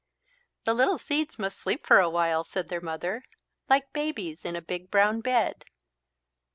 [0.65, 3.21] "The little seeds must sleep for a while," said their Mother,
[3.69, 5.63] "like babies in a big brown bed."